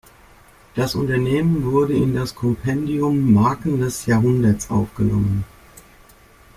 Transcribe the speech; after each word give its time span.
Das 0.73 0.95
Unternehmen 0.95 1.63
wurde 1.63 1.93
in 1.93 2.15
das 2.15 2.33
Kompendium 2.33 3.31
„Marken 3.33 3.77
des 3.79 4.07
Jahrhunderts“ 4.07 4.71
aufgenommen. 4.71 5.43